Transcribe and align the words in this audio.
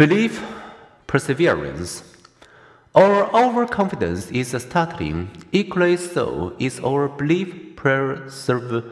Belief, 0.00 0.40
perseverance. 1.06 2.02
Our 2.94 3.28
overconfidence 3.36 4.30
is 4.30 4.56
startling. 4.62 5.28
Equally 5.52 5.98
so 5.98 6.56
is 6.58 6.80
our 6.80 7.06
belief, 7.06 7.76
perseverance, 7.76 8.86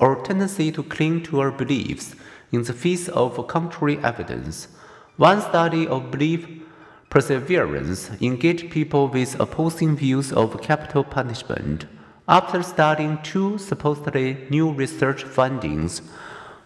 our 0.00 0.16
tendency 0.22 0.72
to 0.72 0.82
cling 0.84 1.22
to 1.24 1.40
our 1.40 1.50
beliefs 1.50 2.14
in 2.50 2.62
the 2.62 2.72
face 2.72 3.10
of 3.10 3.46
contrary 3.46 3.98
evidence. 4.02 4.68
One 5.18 5.42
study 5.42 5.86
of 5.86 6.10
belief, 6.10 6.48
perseverance 7.10 8.10
engaged 8.22 8.70
people 8.70 9.08
with 9.08 9.38
opposing 9.38 9.96
views 9.96 10.32
of 10.32 10.62
capital 10.62 11.04
punishment. 11.04 11.84
After 12.26 12.62
studying 12.62 13.18
two 13.22 13.58
supposedly 13.58 14.46
new 14.48 14.72
research 14.72 15.24
findings, 15.24 16.00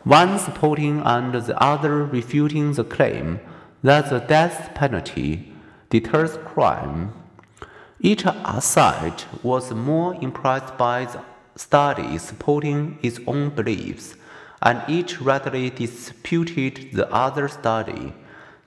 one 0.05 0.39
supporting 0.39 1.01
and 1.01 1.35
the 1.35 1.63
other 1.63 2.05
refuting 2.05 2.73
the 2.73 2.85
claim 2.85 3.41
that 3.83 4.11
the 4.11 4.19
death 4.19 4.73
penalty 4.75 5.53
deters 5.91 6.37
crime. 6.45 7.13
Each 8.01 8.25
side 8.61 9.25
was 9.43 9.73
more 9.73 10.15
impressed 10.23 10.77
by 10.77 11.07
the 11.07 11.23
study 11.57 12.17
supporting 12.19 12.99
its 13.03 13.19
own 13.27 13.51
beliefs, 13.51 14.15
and 14.63 14.83
each 14.89 15.21
readily 15.21 15.71
disputed 15.71 16.93
the 16.93 17.11
other 17.13 17.49
study, 17.49 18.15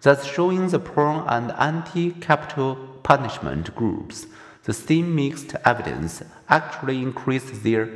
thus 0.01 0.25
showing 0.25 0.67
the 0.67 0.79
pro 0.79 1.25
and 1.27 1.51
anti 1.53 2.11
capital 2.11 2.75
punishment 3.03 3.73
groups 3.75 4.27
the 4.63 4.73
same 4.73 5.15
mixed 5.15 5.55
evidence 5.65 6.21
actually 6.47 7.01
increased 7.01 7.63
their 7.63 7.89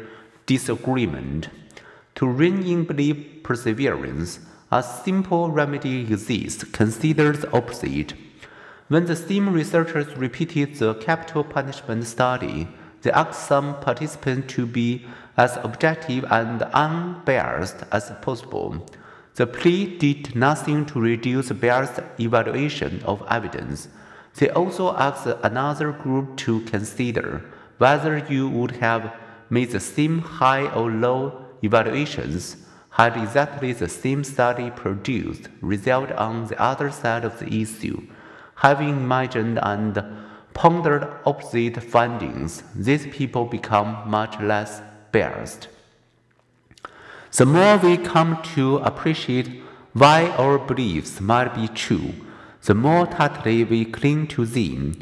disagreement. 0.45 1.49
To 2.15 2.27
rein 2.27 2.65
in 2.65 2.85
belief 2.85 3.43
perseverance, 3.43 4.39
a 4.71 4.81
simple 4.81 5.51
remedy 5.51 6.01
exists, 6.01 6.63
consider 6.63 7.33
the 7.33 7.51
opposite. 7.51 8.13
When 8.87 9.05
the 9.05 9.15
STEAM 9.15 9.51
researchers 9.51 10.15
repeated 10.15 10.75
the 10.75 10.93
capital 10.95 11.43
punishment 11.43 12.05
study, 12.05 12.67
they 13.01 13.11
asked 13.11 13.47
some 13.47 13.79
participants 13.81 14.53
to 14.53 14.65
be 14.65 15.05
as 15.37 15.57
objective 15.63 16.23
and 16.31 16.61
unbiased 16.73 17.83
as 17.91 18.11
possible. 18.21 18.85
The 19.35 19.47
plea 19.47 19.97
did 19.97 20.35
nothing 20.35 20.85
to 20.87 21.01
reduce 21.01 21.51
biased 21.51 21.99
evaluation 22.17 23.03
of 23.03 23.23
evidence. 23.29 23.89
They 24.35 24.49
also 24.49 24.95
asked 24.95 25.27
another 25.43 25.91
group 25.91 26.37
to 26.37 26.61
consider 26.61 27.43
whether 27.77 28.17
you 28.17 28.49
would 28.49 28.71
have 28.77 29.13
made 29.49 29.71
the 29.71 29.79
same 29.81 30.19
high 30.19 30.67
or 30.73 30.89
low 30.89 31.44
evaluations 31.65 32.57
had 32.91 33.17
exactly 33.17 33.73
the 33.73 33.89
same 33.89 34.23
study 34.23 34.71
produced 34.71 35.49
result 35.61 36.11
on 36.13 36.47
the 36.47 36.61
other 36.61 36.89
side 36.89 37.25
of 37.25 37.39
the 37.39 37.61
issue. 37.61 38.01
Having 38.55 38.89
imagined 38.89 39.59
and 39.61 40.01
pondered 40.53 41.05
opposite 41.25 41.83
findings, 41.83 42.63
these 42.73 43.05
people 43.07 43.45
become 43.45 44.09
much 44.09 44.39
less 44.39 44.81
biased. 45.11 45.67
The 47.33 47.45
more 47.45 47.77
we 47.77 47.97
come 47.97 48.41
to 48.55 48.77
appreciate 48.77 49.61
why 49.91 50.29
our 50.37 50.57
beliefs 50.57 51.19
might 51.19 51.53
be 51.53 51.67
true, 51.67 52.13
the 52.63 52.73
more 52.73 53.05
tightly 53.05 53.65
we 53.65 53.83
cling 53.83 54.27
to 54.27 54.45
them. 54.45 54.93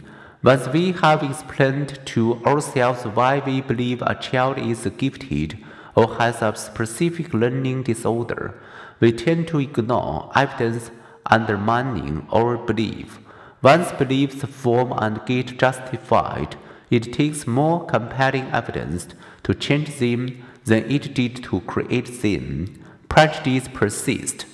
Once 0.42 0.68
we 0.70 0.94
have 0.94 1.22
explained 1.22 2.00
to 2.06 2.44
ourselves 2.44 3.06
why 3.06 3.40
we 3.46 3.62
believe 3.62 4.02
a 4.02 4.16
child 4.16 4.58
is 4.58 4.90
gifted 4.98 5.64
or 5.96 6.16
has 6.16 6.42
a 6.42 6.56
specific 6.56 7.34
learning 7.34 7.84
disorder, 7.84 8.60
we 9.00 9.12
tend 9.12 9.48
to 9.48 9.60
ignore 9.60 10.32
evidence 10.36 10.92
undermining 11.26 12.28
our 12.32 12.58
belief. 12.58 13.20
Once 13.62 13.92
beliefs 13.94 14.44
form 14.44 14.94
and 14.98 15.26
get 15.26 15.58
justified, 15.58 16.56
it 16.90 17.14
takes 17.14 17.48
more 17.48 17.86
compelling 17.86 18.48
evidence 18.52 19.08
to 19.44 19.54
change 19.54 19.98
them 19.98 20.44
than 20.66 20.90
it 20.92 21.14
did 21.14 21.44
to 21.44 21.60
create 21.62 22.22
them. 22.22 22.84
Prejudice 23.10 23.68
persists. 23.68 24.46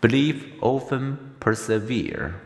Belief 0.00 0.44
often 0.62 1.34
persevere. 1.40 2.40